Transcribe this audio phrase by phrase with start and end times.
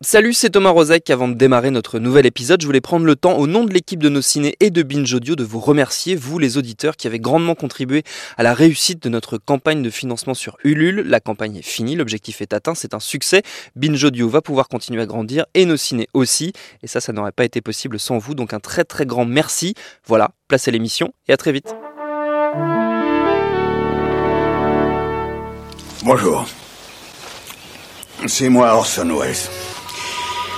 [0.00, 1.10] Salut, c'est Thomas Rozek.
[1.10, 4.00] Avant de démarrer notre nouvel épisode, je voulais prendre le temps, au nom de l'équipe
[4.00, 7.18] de nos ciné et de Binge Audio, de vous remercier, vous les auditeurs, qui avez
[7.18, 8.04] grandement contribué
[8.36, 11.00] à la réussite de notre campagne de financement sur Ulule.
[11.00, 13.42] La campagne est finie, l'objectif est atteint, c'est un succès.
[13.74, 16.52] Binge Audio va pouvoir continuer à grandir et nos ciné aussi.
[16.84, 18.36] Et ça, ça n'aurait pas été possible sans vous.
[18.36, 19.74] Donc un très très grand merci.
[20.06, 21.74] Voilà, place à l'émission et à très vite.
[26.04, 26.46] Bonjour.
[28.28, 29.67] C'est moi Orson Welles.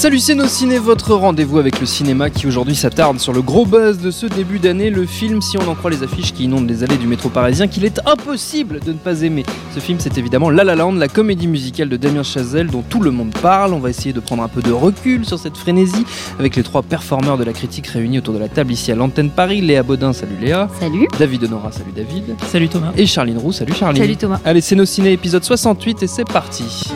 [0.00, 3.66] Salut c'est nos ciné, votre rendez-vous avec le cinéma qui aujourd'hui s'attarde sur le gros
[3.66, 6.70] buzz de ce début d'année, le film si on en croit les affiches qui inondent
[6.70, 9.44] les allées du métro parisien qu'il est impossible de ne pas aimer.
[9.74, 13.02] Ce film c'est évidemment La La Land, la comédie musicale de Damien Chazelle dont tout
[13.02, 13.74] le monde parle.
[13.74, 16.06] On va essayer de prendre un peu de recul sur cette frénésie
[16.38, 19.28] avec les trois performeurs de la critique réunis autour de la table ici à l'antenne
[19.28, 19.60] Paris.
[19.60, 20.70] Léa Baudin, salut Léa.
[20.80, 21.08] Salut.
[21.18, 22.36] David Honora, salut David.
[22.50, 22.92] Salut Thomas.
[22.96, 24.00] Et Charline Roux, salut Charline.
[24.00, 24.40] Salut Thomas.
[24.46, 26.88] Allez c'est nos ciné épisode 68 et c'est parti.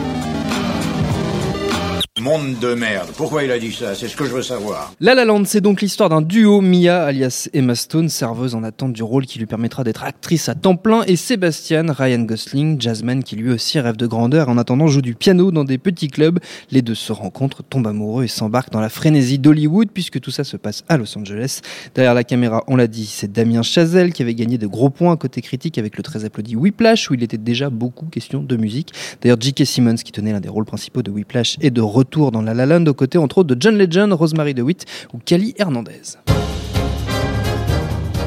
[2.25, 3.09] Monde de merde.
[3.15, 3.93] Pourquoi il a dit ça?
[3.93, 4.91] C'est ce que je veux savoir.
[4.99, 8.93] La La Land, c'est donc l'histoire d'un duo, Mia alias Emma Stone, serveuse en attente
[8.93, 13.23] du rôle qui lui permettra d'être actrice à temps plein, et Sébastien, Ryan Gosling, jazzman
[13.23, 16.39] qui lui aussi rêve de grandeur, en attendant joue du piano dans des petits clubs.
[16.71, 20.43] Les deux se rencontrent, tombent amoureux et s'embarquent dans la frénésie d'Hollywood, puisque tout ça
[20.43, 21.61] se passe à Los Angeles.
[21.93, 25.15] Derrière la caméra, on l'a dit, c'est Damien Chazelle qui avait gagné de gros points
[25.15, 28.93] côté critique avec le très applaudi Whiplash, où il était déjà beaucoup question de musique.
[29.21, 29.63] D'ailleurs, J.K.
[29.63, 32.65] Simmons, qui tenait l'un des rôles principaux de Whiplash, est de retour dans La La
[32.65, 36.17] Land aux côtés entre autres de John Legend, Rosemary DeWitt ou Cali Hernandez.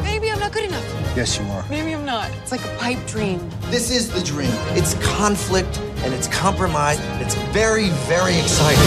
[0.05, 0.85] Maybe I'm not good enough.
[1.17, 1.65] Yes, you are.
[1.71, 2.29] Maybe I'm not.
[2.43, 3.39] It's like a pipe dream.
[3.71, 4.53] This is the dream.
[4.77, 7.01] It's conflict and it's compromise.
[7.15, 8.79] And it's very, very exciting.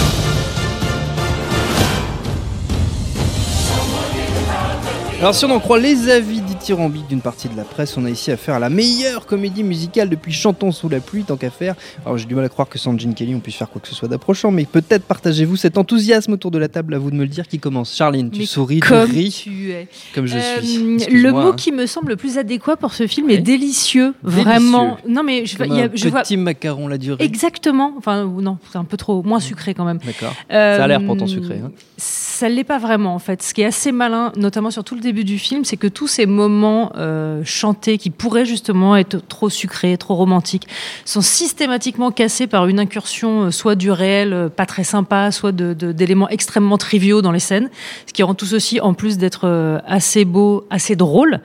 [5.19, 8.09] Alors si on en croit les avis dithyrambiques d'une partie de la presse, on a
[8.09, 11.73] ici affaire à la meilleure comédie musicale depuis Chantons sous la pluie, tant qu'à faire.
[12.05, 13.87] Alors j'ai du mal à croire que sans Gene Kelly on puisse faire quoi que
[13.87, 17.15] ce soit d'approchant, mais peut-être partagez-vous cet enthousiasme autour de la table, à vous de
[17.15, 17.95] me le dire qui commence.
[17.95, 19.87] Charline, tu Mais souris, tu ris, tu es.
[20.13, 21.07] comme je Euh, suis.
[21.11, 21.53] le mot hein.
[21.57, 24.43] qui me semble le plus adéquat pour ce film est délicieux, Délicieux.
[24.43, 24.97] vraiment.
[25.09, 27.23] Non mais je, Comme y a- un je vois petit macaron la durée.
[27.23, 27.93] exactement.
[27.97, 29.99] Enfin non, c'est un peu trop moins sucré quand même.
[30.05, 30.33] D'accord.
[30.51, 31.59] Euh, Ça a l'air pourtant sucré.
[31.65, 31.71] hein.
[31.97, 33.41] Ça l'est pas vraiment en fait.
[33.41, 36.07] Ce qui est assez malin, notamment sur tout le début du film, c'est que tous
[36.07, 36.50] ces moments
[36.97, 40.67] euh, chantés qui pourraient justement être trop sucrés, trop romantiques,
[41.05, 45.51] sont systématiquement cassés par une incursion euh, soit du réel euh, pas très sympa, soit
[45.51, 47.69] de- de- d'éléments extrêmement triviaux dans les scènes,
[48.07, 51.39] ce qui rend tout ceci en plus d'être assez beau, assez drôle.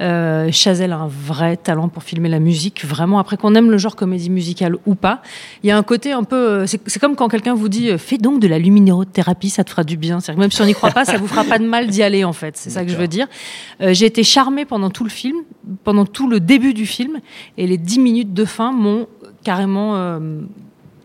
[0.00, 3.18] Euh, Chazelle a un vrai talent pour filmer la musique, vraiment.
[3.18, 5.20] Après qu'on aime le genre comédie musicale ou pas,
[5.62, 6.36] il y a un côté un peu.
[6.36, 9.70] euh, C'est comme quand quelqu'un vous dit euh, fais donc de la luminérothérapie, ça te
[9.70, 10.18] fera du bien.
[10.36, 12.32] Même si on n'y croit pas, ça vous fera pas de mal d'y aller en
[12.32, 12.56] fait.
[12.56, 13.26] C'est ça que je veux dire.
[13.82, 15.36] Euh, J'ai été charmée pendant tout le film,
[15.84, 17.20] pendant tout le début du film,
[17.58, 19.06] et les dix minutes de fin m'ont
[19.44, 19.96] carrément.
[19.96, 20.40] euh,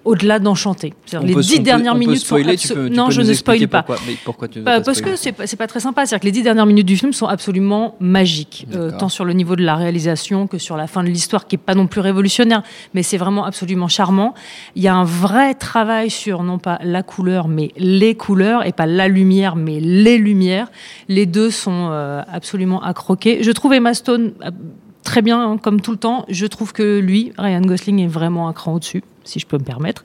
[0.07, 0.93] au-delà d'enchanté.
[1.13, 3.33] On Les dix dernières peut minutes spoiler, sont tu peux- tu non, peux je ne
[3.33, 3.83] spoil pas.
[3.83, 6.05] pourquoi- mais pourquoi tu veux Bah, pas parce que c'est pas, c'est pas très sympa.
[6.05, 9.33] C'est-à-dire que les dix dernières minutes du film sont absolument magiques, euh, tant sur le
[9.33, 12.01] niveau de la réalisation que sur la fin de l'histoire, qui est pas non plus
[12.01, 12.63] révolutionnaire,
[12.93, 14.33] mais c'est vraiment absolument charmant.
[14.75, 18.71] Il y a un vrai travail sur non pas la couleur, mais les couleurs, et
[18.71, 20.71] pas la lumière, mais les lumières.
[21.09, 23.43] Les deux sont euh, absolument à croquer.
[23.43, 24.51] Je trouve Emma Stone euh,
[25.03, 26.25] très bien, hein, comme tout le temps.
[26.29, 29.63] Je trouve que lui, Ryan Gosling, est vraiment un cran au-dessus, si je peux me
[29.63, 30.03] permettre.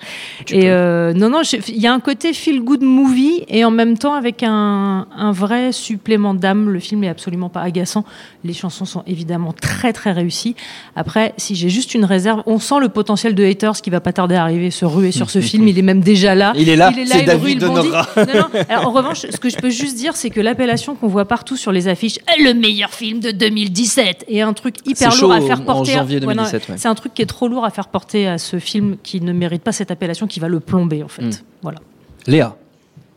[0.50, 3.96] et euh, non, non, il y a un côté feel good movie et en même
[3.98, 6.70] temps avec un, un vrai supplément d'âme.
[6.70, 8.04] Le film est absolument pas agaçant.
[8.44, 10.56] Les chansons sont évidemment très très réussies.
[10.96, 14.12] Après, si j'ai juste une réserve, on sent le potentiel de haters qui va pas
[14.12, 15.68] tarder à arriver, se ruer sur ce film.
[15.68, 16.52] Il est même déjà là.
[16.56, 17.88] Il est là, il rue, David il bondit.
[17.88, 18.08] Honora.
[18.16, 18.60] Non, non.
[18.68, 21.56] Alors, en revanche, ce que je peux juste dire, c'est que l'appellation qu'on voit partout
[21.56, 25.40] sur les affiches, le meilleur film de 2017, est un truc hyper lourd chaud à
[25.40, 25.92] faire en porter.
[25.92, 26.74] janvier Ouais, non, 2017, ouais.
[26.78, 29.32] C'est un truc qui est trop lourd à faire porter à ce film qui ne
[29.32, 31.22] mérite pas cette appellation, qui va le plomber en fait.
[31.22, 31.30] Mm.
[31.62, 31.78] Voilà.
[32.26, 32.56] Léa.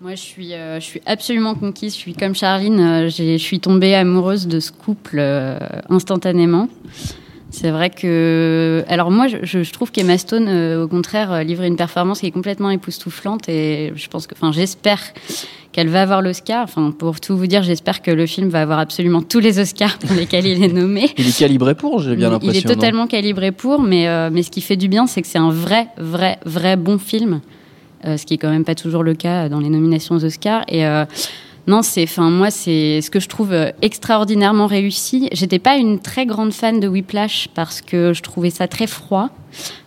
[0.01, 1.93] Moi, je suis, euh, je suis absolument conquise.
[1.93, 2.79] Je suis comme Charline.
[2.79, 5.57] euh, j'ai- je suis tombée amoureuse de ce couple euh,
[5.89, 6.67] instantanément.
[7.49, 8.83] C'est vrai que.
[8.89, 12.25] Alors, moi, je, je trouve qu'Emma Stone, euh, au contraire, euh, livre une performance qui
[12.27, 14.35] est complètement époustouflante et je pense que.
[14.35, 14.99] Enfin, j'espère
[15.75, 16.63] qu'elle va avoir l'Oscar.
[16.63, 19.97] Enfin, pour tout vous dire, j'espère que le film va avoir absolument tous les Oscars
[19.97, 21.09] pour lesquels il est nommé.
[21.17, 22.53] Il est calibré pour, j'ai bien l'impression.
[22.53, 25.27] Il est totalement calibré pour, mais, euh, mais ce qui fait du bien, c'est que
[25.27, 27.41] c'est un vrai, vrai, vrai bon film.
[28.05, 30.63] Euh, ce qui est quand même pas toujours le cas dans les nominations aux Oscars.
[30.69, 31.03] Et euh,
[31.67, 35.27] non, c'est, enfin moi, c'est ce que je trouve extraordinairement réussi.
[35.33, 39.29] J'étais pas une très grande fan de Whiplash parce que je trouvais ça très froid,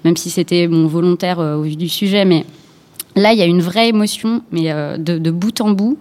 [0.05, 2.44] même si c'était mon volontaire au vu du sujet, mais
[3.17, 5.99] Là, il y a une vraie émotion, mais euh, de, de bout en bout.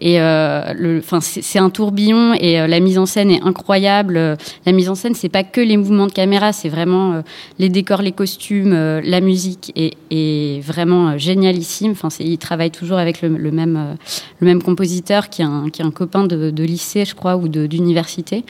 [0.00, 4.36] Et euh, c'est un tourbillon et euh, la mise en scène est incroyable.
[4.66, 7.22] La mise en scène, c'est pas que les mouvements de caméra, c'est vraiment euh,
[7.58, 11.92] les décors, les costumes, euh, la musique est, est vraiment euh, génialissime.
[11.92, 13.96] Enfin, il travaille toujours avec le, le même
[14.40, 17.36] le même compositeur qui est un qui est un copain de, de lycée, je crois,
[17.36, 18.44] ou d'université.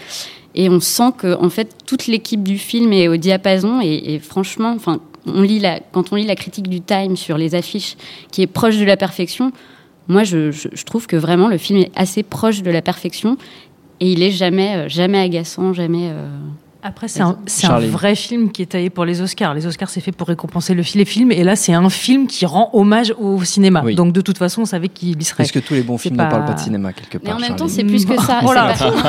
[0.54, 4.18] Et on sent que en fait toute l'équipe du film est au diapason et, et
[4.18, 7.96] franchement, enfin, on lit la, quand on lit la critique du Time sur les affiches,
[8.30, 9.52] qui est proche de la perfection,
[10.08, 10.50] moi je,
[10.84, 13.36] trouve que vraiment le film est assez proche de la perfection
[14.00, 16.10] et il est jamais euh, jamais agaçant, jamais.
[16.10, 16.28] euh,
[16.86, 17.88] Après, c'est un, c'est un Charlie.
[17.88, 19.54] vrai film qui est taillé pour les Oscars.
[19.54, 21.32] Les Oscars, c'est fait pour récompenser le les films.
[21.32, 23.80] Et là, c'est un film qui rend hommage au cinéma.
[23.82, 23.94] Oui.
[23.94, 25.44] Donc, de toute façon, on savait qu'il y serait.
[25.44, 27.30] Est-ce que tous les bons C'est films pas- ne parlent pas de cinéma quelque Mais
[27.30, 28.40] part en même temps, c'est plus que ça.
[28.44, 28.52] Oh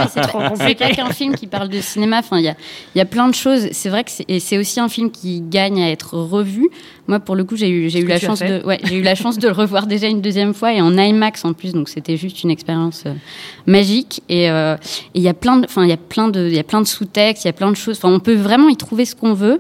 [0.09, 2.19] C'est pas- mais qu'un film qui parle de cinéma.
[2.19, 2.55] Enfin, il y a,
[2.95, 3.67] il y a plein de choses.
[3.73, 6.69] C'est vrai que c'est, et c'est aussi un film qui gagne à être revu.
[7.07, 9.13] Moi, pour le coup, j'ai eu, j'ai eu la chance de, ouais, j'ai eu la
[9.15, 11.73] chance de le revoir déjà une deuxième fois et en IMAX en plus.
[11.73, 13.13] Donc, c'était juste une expérience euh,
[13.67, 14.23] magique.
[14.29, 14.75] Et euh,
[15.13, 16.63] et il y a plein de, enfin, il y a plein de, il y a
[16.63, 17.97] plein de sous-textes, il y a plein de choses.
[17.97, 19.59] Enfin, on peut vraiment y trouver ce qu'on veut.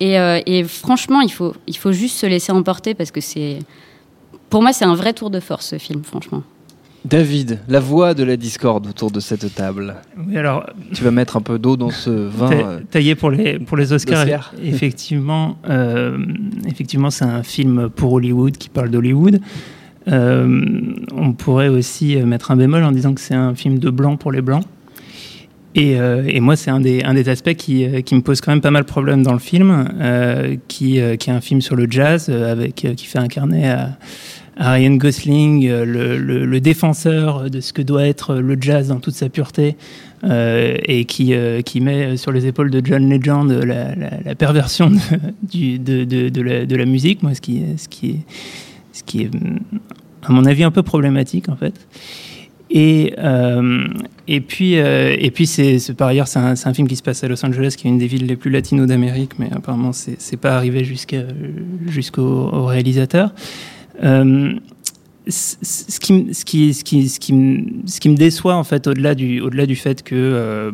[0.00, 3.58] Et, euh, et franchement, il faut, il faut juste se laisser emporter parce que c'est,
[4.50, 6.42] pour moi, c'est un vrai tour de force ce film, franchement.
[7.04, 9.96] David, la voix de la discorde autour de cette table.
[10.26, 10.64] Oui, alors,
[10.94, 12.50] Tu vas mettre un peu d'eau dans ce vin.
[12.50, 16.16] euh, taillé pour les, pour les Oscars, effectivement, euh,
[16.66, 19.40] effectivement c'est un film pour Hollywood qui parle d'Hollywood.
[20.08, 24.16] Euh, on pourrait aussi mettre un bémol en disant que c'est un film de blanc
[24.16, 24.64] pour les blancs.
[25.74, 28.40] Et, euh, et moi, c'est un des, un des aspects qui, euh, qui me pose
[28.40, 31.60] quand même pas mal de problèmes dans le film, euh, qui, qui est un film
[31.60, 33.98] sur le jazz, avec, qui fait incarner à,
[34.56, 39.00] à Ryan Gosling, le, le- le défenseur de ce que doit être le jazz dans
[39.00, 39.74] toute sa pureté,
[40.22, 44.34] euh, et qui, euh, qui met sur les épaules de John Legend la, la- la
[44.36, 44.96] perversion de,
[45.42, 48.20] du- de, de- de la, de la musique, moi, ce qui, ce qui
[48.92, 49.30] ce qui est,
[50.22, 51.74] à mon avis, un peu problématique en fait.
[52.76, 53.86] Et, euh,
[54.26, 57.28] et puis, euh, et puis c'est, par ailleurs, c'est un, film qui se passe à
[57.28, 60.36] Los Angeles, qui est une des villes les plus latino d'Amérique, mais apparemment, c'est, c'est
[60.36, 63.32] pas arrivé jusqu'au au réalisateur.
[65.28, 70.72] Ce qui, me déçoit, en fait, au-delà du, au-delà du fait que, euh,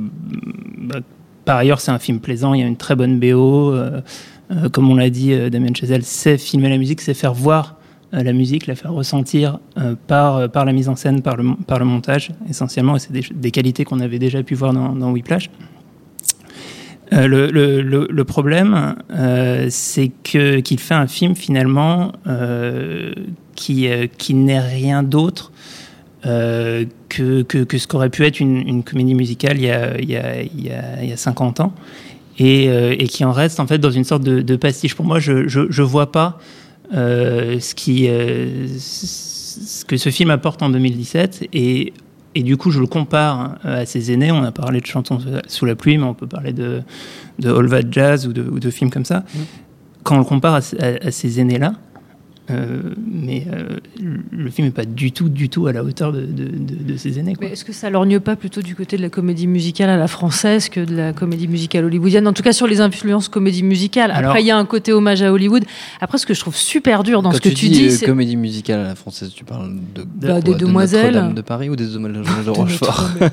[0.78, 1.00] bah,
[1.44, 3.74] par ailleurs, c'est un film plaisant, il y a une très bonne BO.
[4.72, 7.76] comme on l'a dit, Damien Chazelle sait filmer la musique, c'est faire voir
[8.12, 11.54] la musique, la faire ressentir euh, par, euh, par la mise en scène, par le,
[11.66, 15.10] par le montage, essentiellement, et c'est des, qualités qu'on avait déjà pu voir dans, dans
[15.12, 15.50] Whiplash.
[17.12, 23.12] Euh, le, le, le, problème, euh, c'est que qu'il fait un film finalement euh,
[23.56, 25.50] qui, euh, qui n'est rien d'autre
[26.24, 30.08] euh, que, que, que ce qu'aurait pu être une, comédie musicale il y a, il
[30.08, 31.72] y a, il y a, il y a 50 ans
[32.38, 34.94] et, euh, et qui en reste en fait dans une sorte de, de pastiche.
[34.94, 40.62] Pour moi, je je vois pas euh, ce qui euh, ce que ce film apporte
[40.62, 41.92] en 2017 et
[42.36, 44.30] et du coup, je le compare euh, à ses aînés.
[44.30, 46.82] On a parlé de Chantons sous la pluie, mais on peut parler de,
[47.40, 49.24] de All That Jazz ou de, ou de films comme ça.
[50.04, 51.72] Quand on le compare à, à- à ces aînés-là,
[52.50, 52.80] euh,
[53.10, 53.78] mais euh,
[54.32, 56.96] le film n'est pas du tout, du tout à la hauteur de, de, de- de
[56.96, 57.34] ses aînés.
[57.34, 57.46] Quoi.
[57.46, 60.08] Mais est-ce que ça lorgne pas plutôt du côté de la comédie musicale à la
[60.08, 64.10] française que de la comédie musicale hollywoodienne En tout cas, sur les influences comédie musicale.
[64.10, 65.64] Après, Alors- il y a un côté hommage à Hollywood.
[66.00, 67.90] Après, ce que je trouve super dur dans Quand ce que tu, dis, dis, euh,
[67.90, 71.14] c'est comédie musicale à la française, tu parles de, Bah, des Demoiselles.
[71.14, 73.10] Notre-Dame de Paris ou des Demoiselles de Rochefort?
[73.20, 73.28] non,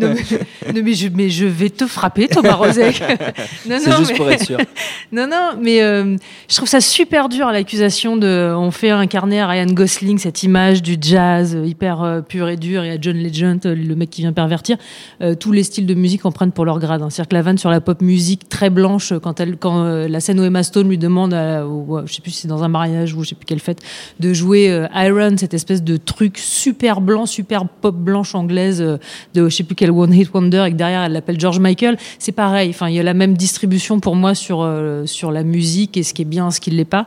[0.00, 3.00] mais, non, mais je, mais je vais te frapper, Thomas Rozek.
[3.68, 4.58] non, C'est non, juste mais- pour être sûr.
[5.12, 6.16] Non, non, mais euh,
[6.50, 8.26] je trouve ça super dur l'accusation de.
[8.54, 12.56] On fait incarner à Ryan Gosling cette image du jazz euh, hyper euh, pur et
[12.56, 14.76] dur et à John Legend, euh, le mec qui vient pervertir.
[15.22, 17.02] Euh, tous les styles de musique en prennent pour leur grade.
[17.02, 17.08] hein.
[17.10, 20.06] C'est-à-dire que la vanne sur la pop musique très blanche, euh, quand, elle, quand euh,
[20.08, 22.62] la scène où Emma Stone lui demande, à, au- je sais plus si c'est dans
[22.62, 23.80] un mariage ou je sais plus quelle fête,
[24.20, 28.98] de jouer euh, Iron, cette espèce de truc super blanc, super pop blanche anglaise euh,
[29.34, 32.32] de je sais plus quel One Hit Wonder et derrière elle l'appelle George Michael, c'est
[32.32, 32.70] pareil.
[32.70, 36.02] Enfin, il y a la même distribution pour moi sur euh, sur la musique et
[36.02, 37.06] ce qui est bien, ce qui l'est pas.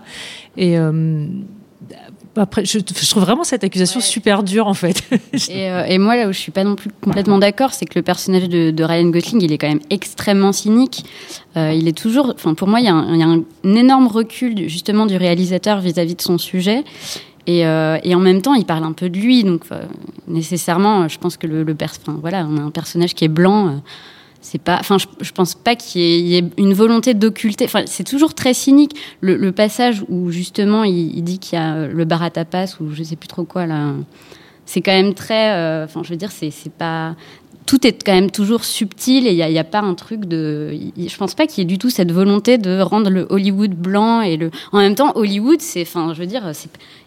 [0.58, 1.26] Et euh,
[2.36, 5.04] après, je, je trouve vraiment cette accusation super dure en fait.
[5.50, 7.98] Et, euh, et moi, là où je suis pas non plus complètement d'accord, c'est que
[7.98, 11.04] le personnage de, de Ryan Gosling, il est quand même extrêmement cynique.
[11.58, 13.44] Euh, il est toujours, enfin, pour moi, il y, a un, il y a un
[13.76, 16.84] énorme recul justement du réalisateur vis-à-vis de son sujet.
[17.48, 19.64] Et, euh, et en même temps, il parle un peu de lui, donc
[20.28, 23.82] nécessairement, je pense que le, le pers- voilà, on a un personnage qui est blanc.
[24.42, 27.68] C'est pas, enfin, je, pense pas qu'il y, ait- une volonté d'occulter.
[27.88, 28.96] C'est toujours très cynique.
[29.22, 32.92] Le, passage où justement il, dit qu'il y a euh, le bar à tapas ou
[32.94, 33.94] je sais plus trop quoi là,
[34.66, 35.54] c'est quand même très.
[35.56, 37.16] euh, Enfin, je veux dire, c'est pas.
[37.70, 40.76] Tout est quand même toujours subtil et il n'y a, pas un truc de.
[40.98, 44.22] Je pense pas qu'il y ait du tout cette volonté de rendre le Hollywood blanc
[44.22, 44.50] et le.
[44.72, 45.84] En même temps, Hollywood, c'est.
[45.84, 46.42] Enfin, je veux dire,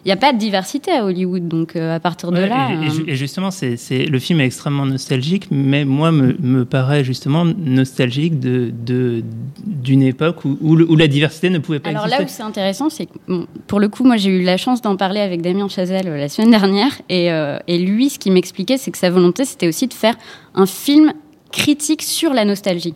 [0.05, 2.69] il n'y a pas de diversité à Hollywood, donc euh, à partir de Ouais, là.
[2.71, 7.03] et, euh, et justement, c'est, le film est extrêmement nostalgique, mais moi, me, me paraît
[7.03, 9.21] justement nostalgique de, de,
[9.65, 12.23] d'une époque où, où, le- où la diversité ne pouvait pas Alors exister.
[12.23, 14.81] là où c'est intéressant, c'est que bon, pour le coup, moi j'ai eu la chance
[14.81, 18.31] d'en parler avec Damien Chazelle euh, la semaine dernière, et, euh, et lui, ce qu'il
[18.31, 20.15] m'expliquait, c'est que sa volonté, c'était aussi de faire
[20.53, 21.13] un film
[21.51, 22.95] critique sur la nostalgie.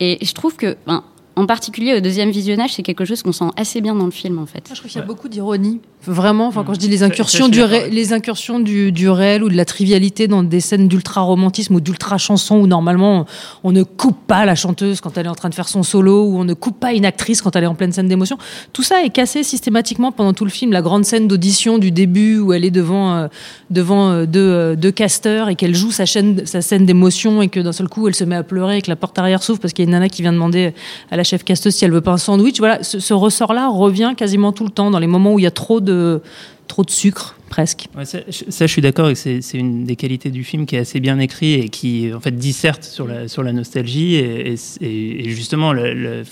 [0.00, 1.04] Et je trouve que, ben,
[1.38, 4.38] en particulier au deuxième visionnage, c'est quelque chose qu'on sent assez bien dans le film,
[4.38, 4.58] en fait.
[4.68, 5.80] Moi, je trouve qu'il y a beaucoup d'ironie.
[6.06, 9.08] Vraiment, enfin, quand je dis les Ça- ça, incursions, du, ré- les incursions du, du
[9.08, 13.26] réel ou de la trivialité dans des scènes d'ultra-romantisme ou d'ultra-chanson où normalement
[13.64, 16.24] on ne coupe pas la chanteuse quand elle est en train de faire son solo
[16.24, 18.38] ou on ne coupe pas une actrice quand elle est en pleine scène d'émotion.
[18.72, 20.72] Tout ça est cassé systématiquement pendant tout le film.
[20.72, 23.28] La grande scène d'audition du début où elle est devant, euh,
[23.70, 27.48] devant euh, deux, euh, deux casteurs et qu'elle joue sa, chaîne, sa scène d'émotion et
[27.48, 29.58] que d'un seul coup elle se met à pleurer et que la porte arrière s'ouvre
[29.60, 30.72] parce qu'il y a une nana qui vient demander
[31.10, 32.58] à la chef casteuse si elle veut pas un sandwich.
[32.58, 35.50] Voilà, ce, ressort-là revient quasiment tout le temps dans les moments où il y a
[35.50, 36.20] trop de,
[36.66, 37.88] trop de sucre, presque.
[38.04, 41.54] Ça, je- suis d'accord c'est une des qualités du film qui est assez bien écrit
[41.54, 46.24] et qui en fait disserte sur la, sur la nostalgie et, et- justement, le, le-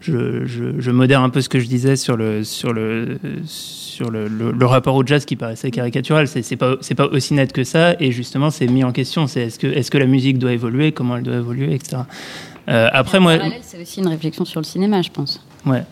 [0.00, 4.10] je, je, je modère un peu ce que je disais sur le, sur le, sur
[4.10, 6.26] le, le- le rapport au jazz qui paraissait caricatural.
[6.26, 9.26] C'est c'est pas, c'est pas aussi net que ça et justement, c'est mis en question.
[9.26, 12.02] C'est est-ce que, est-ce que la musique doit évoluer, comment elle doit évoluer, etc.
[12.68, 15.44] Euh, après, En moi, c'est aussi une réflexion sur le cinéma, je pense.
[15.66, 15.82] Ouais.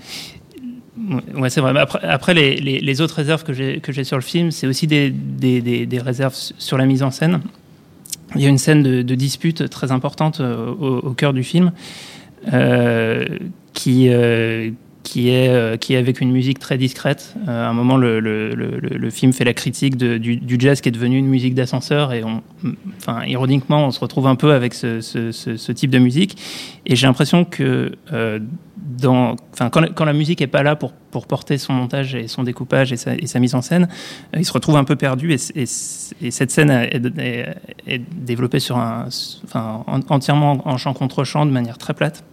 [1.37, 1.73] Ouais, c'est vrai.
[1.73, 4.51] Mais Après, après les, les- les autres réserves que j'ai que j'ai sur le film,
[4.51, 7.41] c'est aussi des, des, des- des réserves sur la mise en scène.
[8.35, 11.43] Il y a une scène de, de dispute très importante euh, au, au cœur du
[11.45, 11.73] film,
[12.53, 13.25] euh,
[13.79, 14.71] qui, euh,
[15.17, 17.35] euh, qui est avec une musique très discrète.
[17.47, 21.29] Euh, à un moment, le, film fait la critique du, jazz qui est devenu une
[21.29, 22.25] musique d'ascenseur, et
[23.27, 26.37] ironiquement, on se retrouve un peu avec ce, type de musique.
[26.87, 27.93] Et j'ai l'impression que
[29.01, 30.93] quand, la- musique est pas là pour,
[31.29, 33.89] porter son montage et son découpage et sa, mise en scène,
[34.37, 35.33] il se retrouve un peu perdu.
[35.33, 38.77] Et, cette scène est, développée sur
[39.55, 42.25] entièrement en chant contre chant de manière très plate.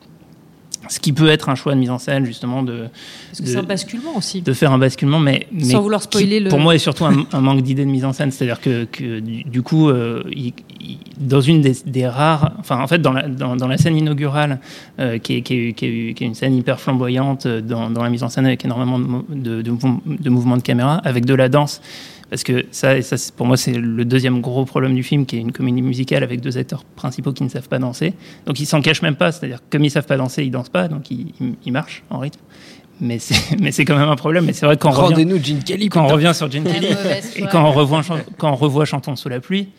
[0.90, 2.86] Ce qui peut être un choix de mise en scène, justement, de,
[3.30, 4.42] Parce que de- c'est un basculement aussi.
[4.42, 7.06] de faire un basculement, mais, mais Sans vouloir spoiler qui, le- pour moi est surtout
[7.06, 8.32] un, un manque d'idée de mise en scène.
[8.32, 12.88] C'est-à-dire que, que du, coup, euh, il- il- dans une des, des rares, enfin en
[12.88, 14.60] fait dans la, dans, dans la scène inaugurale,
[15.00, 17.90] euh, qui, est, qui, est, qui, est, qui est une scène hyper flamboyante euh, dans,
[17.90, 19.00] dans la mise en scène avec énormément
[19.30, 21.82] de mouvements de caméra, avec de la danse.
[22.30, 25.26] Parce que ça, et ça c'est- pour moi, c'est le deuxième gros problème du film,
[25.26, 28.14] qui est une comédie musicale avec deux acteurs principaux qui ne savent pas danser.
[28.48, 30.70] Donc ils s'en cachent même pas, c'est-à-dire que comme ils savent pas danser, ils dansent
[30.70, 32.40] pas, donc ils, ils- ils marchent en rythme.
[33.02, 34.46] Mais c'est, mais c'est quand même un problème.
[34.46, 35.90] Mais c'est vrai que quand on revient, Rendez-nous Gene Kelly.
[35.90, 36.88] quand on revient sur Gene Kelly
[37.36, 38.02] et quand on revoit,
[38.38, 39.70] quand on revoit Chantons sous la pluie,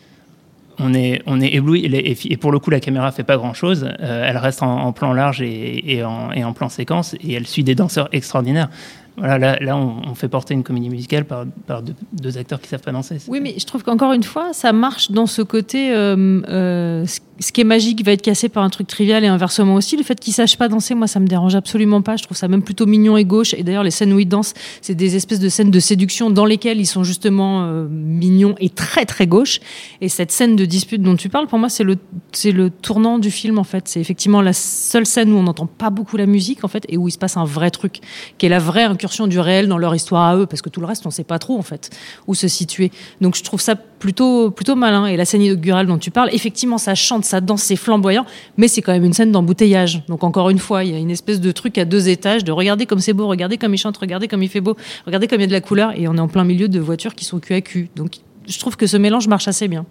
[0.79, 1.83] on est, on est ébloui.
[2.29, 3.89] Et, pour le coup, la caméra fait pas grand chose.
[3.99, 7.47] elle reste en, en plan large et, et en, et en plan séquence et elle
[7.47, 8.69] suit des danseurs extraordinaires.
[9.17, 11.81] Voilà, là, là on, on fait porter une comédie musicale par, par
[12.13, 13.17] deux, acteurs qui savent pas danser.
[13.27, 15.91] Oui, mais je trouve qu'encore une fois, ça marche dans ce côté.
[15.91, 17.05] euh, euh,
[17.39, 19.97] ce- qui est magique va être cassé par un truc trivial et inversement aussi.
[19.97, 22.17] Le fait qu'ils sachent pas danser, moi, ça me dérange absolument pas.
[22.17, 23.53] Je trouve ça même plutôt mignon et gauche.
[23.53, 26.45] Et d'ailleurs, les scènes où ils dansent, c'est des espèces de scènes de séduction dans
[26.45, 29.59] lesquelles ils sont justement euh, mignons et très très gauche.
[30.01, 31.97] Et cette scène de dispute dont tu parles, pour moi, c'est le
[32.31, 33.87] c'est le tournant du film en fait.
[33.87, 36.97] C'est effectivement la seule scène où on n'entend pas beaucoup la musique en fait et
[36.97, 37.99] où il se passe un vrai truc,
[38.37, 40.79] qui est la vraie incursion du réel dans leur histoire à eux, parce que tout
[40.81, 41.89] le reste, on sait pas trop en fait
[42.27, 42.91] où se situer.
[43.21, 45.05] Donc je trouve ça plutôt plutôt malin.
[45.07, 48.25] Et la scène inaugurale dont tu parles, effectivement, ça chante, ça danse, c'est flamboyant,
[48.57, 50.03] mais c'est quand même une scène d'embouteillage.
[50.07, 52.51] Donc encore une fois, il y a une espèce de truc à deux étages, de
[52.51, 54.75] regarder comme c'est beau, regarder comme il chante, regarder comme il fait beau,
[55.05, 56.79] regarder comme il y a de la couleur, et on est en plein milieu de
[56.79, 57.89] voitures qui sont cul à cul.
[57.95, 59.85] Donc je trouve que ce mélange marche assez bien.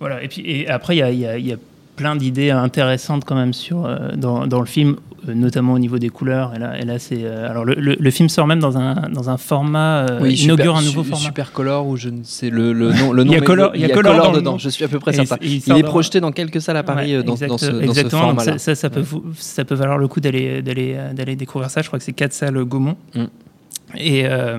[0.00, 1.56] Voilà, et puis et après, il y a,
[1.96, 4.96] plein d'idées intéressantes quand même sur, euh, dans, dans le film,
[5.28, 6.52] euh, notamment au niveau des couleurs.
[6.54, 7.20] Et là, et là c'est.
[7.24, 10.06] euh, alors, le, le- le film sort même dans un, dans un format.
[10.20, 11.24] Oui, inaugure super, un nouveau su- format.
[11.26, 13.12] Super Color ou je ne sais le, le nom.
[13.12, 14.52] Le Il y nom a Color- il y a Color dedans.
[14.52, 14.58] nom.
[14.58, 15.36] Je suis à peu près certain.
[15.40, 17.78] il- est dans- projeté dans quelques salles à Paris Ouais, dans, dans ce, exact- dans
[17.78, 18.20] ce exactement.
[18.22, 18.58] Donc format-là.
[18.58, 19.04] ça, ça, peut,
[19.36, 21.80] ça peut valoir le coup d'aller d'aller d'aller découvrir ça.
[21.82, 22.96] Je crois que c'est quatre salles Gaumont.
[23.14, 23.24] Mm.
[23.96, 24.58] Et euh,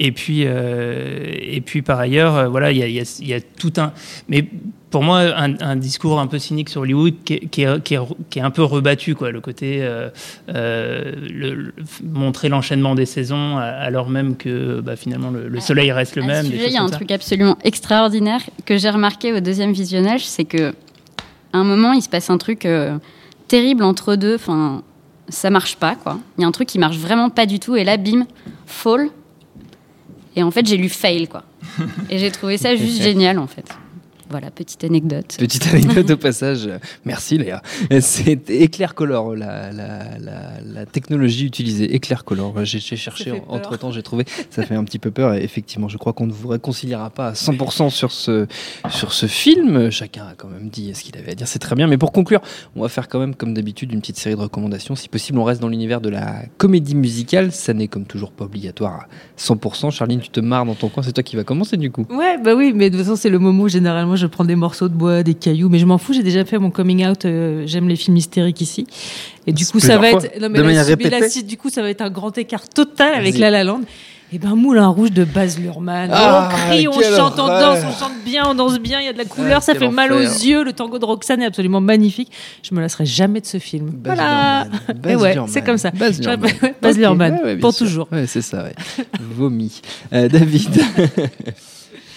[0.00, 3.18] Et puis, euh, et puis par ailleurs, euh, voilà, il y a, il y a-
[3.20, 3.92] il y a tout un.
[4.28, 4.44] Mais
[4.90, 7.94] pour moi, un, un discours un peu cynique sur Hollywood qui est, qui est- qui
[7.94, 8.00] est-
[8.30, 9.32] qui est un peu rebattu, quoi.
[9.32, 10.08] Le côté euh,
[10.50, 11.74] euh, le- le-
[12.04, 16.26] montrer l'enchaînement des saisons, alors même que bah, finalement le, le soleil reste le À
[16.26, 16.46] même.
[16.46, 16.94] il y a un ça.
[16.96, 20.70] truc absolument extraordinaire que j'ai remarqué au deuxième visionnage, c'est que
[21.52, 22.98] à un moment, il se passe un truc euh,
[23.48, 24.36] terrible entre deux.
[24.36, 24.82] Enfin,
[25.28, 26.18] ça marche pas, quoi.
[26.38, 28.26] Il y a un truc qui marche vraiment pas du tout, et là, bim,
[28.66, 29.08] fall.
[30.36, 31.42] Et en fait, j'ai lu fail, quoi.
[32.10, 33.66] Et j'ai trouvé ça juste génial, en fait.
[34.30, 35.36] Voilà, petite anecdote.
[35.38, 36.68] Petite anecdote au passage.
[37.04, 37.62] Merci Léa.
[38.00, 41.94] C'est Éclair Color, la, la, la, la technologie utilisée.
[41.94, 42.64] Éclair Color.
[42.64, 43.44] J'ai cherché, fait peur.
[43.48, 44.24] entre temps j'ai trouvé.
[44.50, 45.34] Ça fait un petit peu peur.
[45.34, 48.46] Et effectivement, je crois qu'on ne vous réconciliera pas à 100% sur ce,
[48.90, 49.90] sur ce film.
[49.90, 51.48] Chacun a quand même dit ce qu'il avait à dire.
[51.48, 51.86] C'est très bien.
[51.86, 52.40] Mais pour conclure,
[52.76, 54.94] on va faire quand même, comme d'habitude, une petite série de recommandations.
[54.94, 57.52] Si possible, on reste dans l'univers de la comédie musicale.
[57.52, 59.06] Ça n'est comme toujours pas obligatoire à
[59.40, 59.90] 100%.
[59.90, 61.02] Charline, tu te marres dans ton coin.
[61.02, 62.06] C'est toi qui va commencer du coup.
[62.10, 64.56] Ouais, bah oui, mais de toute façon, c'est le moment où généralement je prends des
[64.56, 67.24] morceaux de bois, des cailloux, mais je m'en fous, j'ai déjà fait mon coming out,
[67.24, 68.86] euh, j'aime les films hystériques ici.
[69.46, 70.38] Et du coup, ça va être.
[70.38, 73.38] de là, si- là, si- du coup, ça va être un grand écart total avec.
[73.38, 73.80] La La Land.
[74.30, 76.10] Et ben, Moulin Rouge de Baz Luhrmann.
[76.12, 79.08] Ah, on crie, on chante, on danse, on chante bien, on danse bien, il y
[79.08, 80.64] a de la couleur, Ah, ça fait mal aux yeux.
[80.64, 82.30] Le tango de Roxane est absolument magnifique.
[82.62, 83.86] Je me lasserai jamais de ce film.
[83.88, 84.66] Baz voilà.
[84.90, 85.92] Et Baz ouais, c'est comme ça.
[85.92, 86.50] Baz Luhrmann.
[86.82, 87.86] Baz ouais, ouais, pour sûr.
[87.86, 88.08] toujours.
[88.12, 88.74] Ouais, c'est ça, ouais.
[89.34, 89.80] Vomi.
[90.12, 90.76] Euh, David,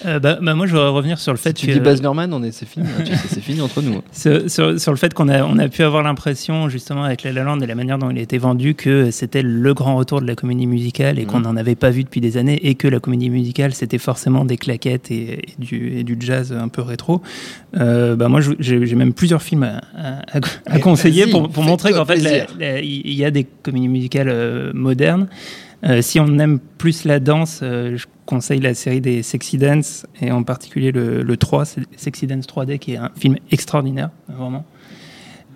[0.06, 2.34] Euh, bah, bah, moi, je voudrais revenir sur le fait tu que dis Baz Luhrmann,
[2.34, 2.88] on est, c'est fini.
[2.88, 3.98] hein, tu sais, c'est fini entre nous.
[3.98, 4.02] hein.
[4.12, 7.32] sur, sur- sur le fait qu'on a, on a pu avoir l'impression, justement, avec La
[7.32, 10.22] La Land et la manière dont il a été vendu, que c'était le grand retour
[10.22, 11.44] de la comédie musicale et qu'on Mhm.
[11.44, 14.58] n'en avait pas vu depuis des années et que la comédie musicale, c'était forcément des
[14.58, 17.22] claquettes et, et du, et du jazz un peu rétro.
[17.78, 21.92] Euh, bah, moi, j'ai même plusieurs films à, à- à Mais conseiller pour, pour montrer
[21.94, 22.18] qu'en fait,
[22.84, 25.28] il y a des comédies musicales euh, modernes.
[25.84, 30.06] Euh, si on aime plus la danse, euh, je conseille la série des Sexy Dance
[30.22, 34.10] et en particulier le, le 3, c'est Sexy Dance 3D, qui est un film extraordinaire,
[34.30, 34.64] vraiment.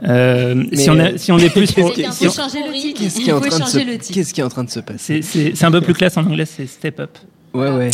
[0.03, 1.93] Euh, Mais, si, on euh, est, si on est plus pour.
[1.93, 4.13] qu'est-ce qui est en Faut train de se, changer le titre.
[4.15, 5.21] qu'est-ce qui est en train de se passer?
[5.21, 7.11] C'est- c'est c'est un peu plus classe en anglais, c'est Step Up.
[7.53, 7.91] Ouais, ouais.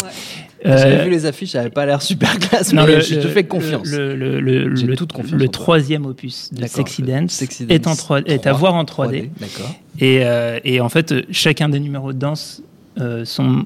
[0.65, 3.15] Euh, J'avais vu les affiches, ça avait pas l'air super classe, non, mais le- je
[3.15, 3.89] te fais confiance.
[3.89, 8.19] Le, le, le, toute confiance troisième opus de Sexy Dance, Sexy est, en Dance 3,
[8.21, 9.29] est à 3, voir en 3D.
[9.39, 9.73] D'accord.
[9.99, 12.61] Et, euh, et en fait, euh, chacun des numéros de danse
[12.99, 13.65] euh, sont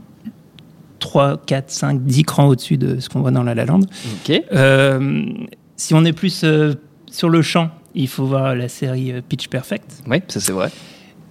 [0.99, 3.81] 3, 4, 5, 10 crans au-dessus de ce qu'on voit dans La La Land.
[3.81, 4.41] Ok.
[4.53, 5.23] Euh,
[5.75, 6.73] si on est plus euh,
[7.11, 10.69] sur le chant, il faut voir la série Pitch Perfect, Ouais, ça c'est vrai.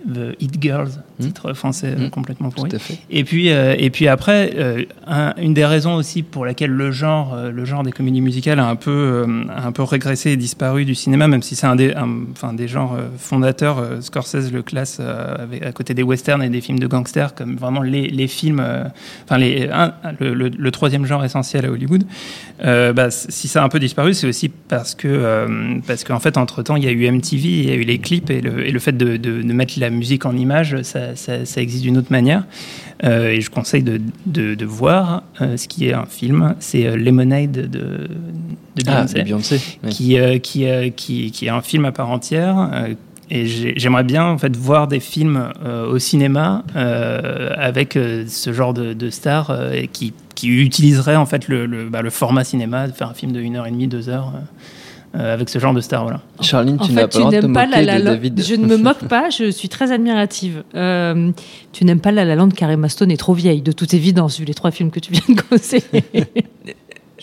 [0.06, 1.22] The Hit Girls, Mm.
[1.24, 2.10] titre français euh, Mm.
[2.10, 2.70] complètement pourri.
[2.70, 2.98] Tout à fait.
[3.10, 6.90] Et puis, euh, et puis après, euh, un- une des raisons aussi pour laquelle le
[6.90, 10.36] genre, euh, le genre des comédies musicales a un peu, a un peu régressé et
[10.36, 11.94] disparu du cinéma, même si c'est un des,
[12.32, 13.82] enfin des genres fondateurs.
[14.02, 17.82] Scorsese le classe avec- à côté des westerns et des films de gangsters comme vraiment
[17.82, 18.62] les, les films,
[19.24, 22.04] enfin les, un- le, le- le troisième genre essentiel à Hollywood.
[22.62, 26.62] Bah, si ça a un peu disparu, c'est aussi parce que parce qu'en fait entre
[26.62, 28.70] temps il y a eu MTV, il y a eu les clips et le, et
[28.72, 31.96] le fait de, de- de mettre la musique en image, ça, ça- ça existe d'une
[31.98, 32.44] autre manière.
[33.02, 36.86] Euh, et je conseille de, de- de voir euh, ce qui est un film, c'est
[36.86, 38.08] euh, Lemonade de, de
[38.86, 39.60] Ah, Beyoncé, c'est Beyoncé.
[39.82, 39.90] ouais.
[39.90, 42.70] qui, euh, qui, qui, qui est un film à part entière.
[43.30, 45.48] et j'ai- j'aimerais bien en fait voir des films
[45.90, 46.62] au cinéma
[47.56, 49.50] avec ce genre de, stars
[49.92, 53.32] qui, qui utiliseraient en fait le, le, bah, le format cinéma, de faire un film
[53.32, 54.32] de 1h30, 2 heures
[55.14, 56.02] euh, avec ce genre de stars.
[56.02, 56.20] Voilà.
[56.40, 58.04] Charline, tu n'as pas tu le droit de pas la la de.
[58.04, 58.42] David.
[58.42, 60.64] Je ne me moque pas, je suis très admirative.
[60.74, 61.30] Euh,
[61.72, 64.38] tu n'aimes pas la La Land car Emma Stone est trop vieille, de toute évidence,
[64.38, 65.84] vu les trois films que tu viens de conseiller.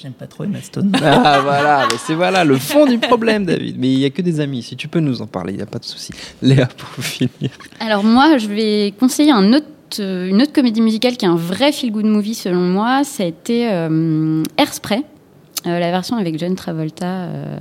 [0.01, 0.93] J'aime pas trop Emma Stone.
[1.03, 3.75] Ah voilà, mais c'est voilà le fond du problème, David.
[3.77, 4.63] Mais il y a que des amis.
[4.63, 6.11] Si tu peux nous en parler, il n'y a pas de souci.
[6.41, 7.51] Léa, pour finir.
[7.79, 9.67] Alors moi, je vais conseiller un autre,
[9.99, 13.03] euh, une autre comédie musicale qui est un vrai feel-good movie selon moi.
[13.03, 15.03] Ça a été euh, Airspray,
[15.67, 17.57] euh, la version avec John Travolta euh,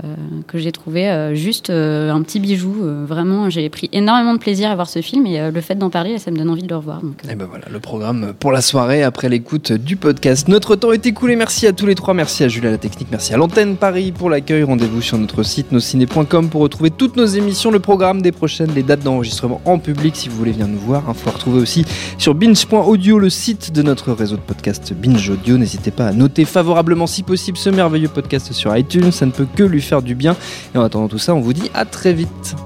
[0.47, 2.75] que j'ai trouvé euh, juste un petit bijou.
[3.07, 6.19] Vraiment, j'ai pris énormément de plaisir à voir ce film et le fait d'en parler,
[6.19, 7.01] ça me donne envie de le revoir.
[7.31, 10.49] Et ben voilà, le programme pour la soirée après l'écoute du podcast.
[10.49, 11.37] Notre temps est écoulé.
[11.37, 12.15] Merci à tous les trois.
[12.15, 13.09] Merci à Jules à la technique.
[13.11, 14.63] Merci à l'antenne Paris pour l'accueil.
[14.63, 18.83] Rendez-vous sur notre site nosciné.com pour retrouver toutes nos émissions, le programme des prochaines, les
[18.83, 21.05] dates d'enregistrement en public si vous voulez venir nous voir.
[21.09, 21.85] Il faut retrouver aussi
[22.19, 25.59] sur binge.audio le site de notre réseau de podcast Binge Audio.
[25.59, 29.12] N'hésitez pas à noter favorablement si possible ce merveilleux podcast sur iTunes.
[29.12, 30.37] Ça ne peut que lui faire du bien.
[30.74, 32.57] Et en attendant tout ça, on vous dit à très vite.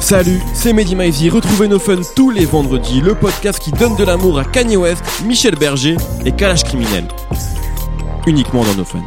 [0.00, 1.30] Salut, c'est Mehdi Maizy.
[1.30, 5.02] Retrouvez nos fun tous les vendredis, le podcast qui donne de l'amour à Kanye West,
[5.24, 7.04] Michel Berger et Kalash Criminel.
[8.26, 9.00] Uniquement dans nos fun.